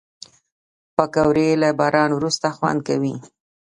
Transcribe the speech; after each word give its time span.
پکورې 0.95 1.49
له 1.61 1.69
باران 1.79 2.09
وروسته 2.13 2.47
خوند 2.57 2.79
کوي 2.87 3.15